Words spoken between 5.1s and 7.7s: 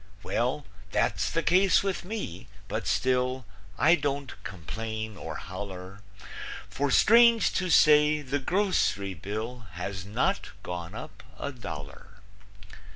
or holler, For, strange to